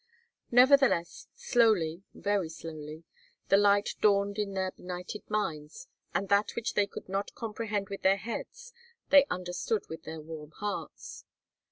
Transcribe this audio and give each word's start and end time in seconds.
Nevertheless, 0.49 1.27
slowly, 1.35 2.01
very 2.15 2.49
slowly, 2.49 3.03
the 3.49 3.57
light 3.57 3.89
dawned 4.01 4.39
in 4.39 4.55
their 4.55 4.71
benighted 4.71 5.29
minds, 5.29 5.87
and 6.11 6.27
that 6.27 6.55
which 6.55 6.73
they 6.73 6.87
could 6.87 7.07
not 7.07 7.35
comprehend 7.35 7.89
with 7.89 8.01
their 8.01 8.17
heads 8.17 8.73
they 9.11 9.25
understood 9.29 9.83
with 9.89 10.01
their 10.01 10.19
warm 10.19 10.53
hearts. 10.57 11.23